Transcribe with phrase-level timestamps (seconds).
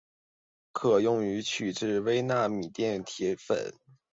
[0.71, 3.71] 可用于制取微纳米级羰基铁粉。